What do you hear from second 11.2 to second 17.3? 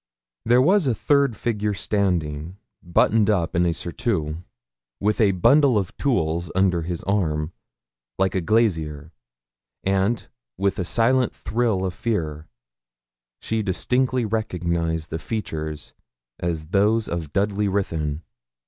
thrill of fear, she distinctly recognised the features as those